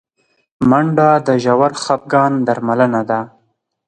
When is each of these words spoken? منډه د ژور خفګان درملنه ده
منډه 0.69 1.09
د 1.27 1.29
ژور 1.43 1.71
خفګان 1.83 2.33
درملنه 2.47 3.01
ده 3.09 3.19